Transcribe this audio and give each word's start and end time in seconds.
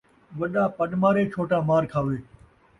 وݙا 0.37 0.63
پݙ 0.77 0.89
مارے، 1.01 1.23
چھوٹا 1.33 1.57
مار 1.67 1.83
کھاوے 1.91 2.17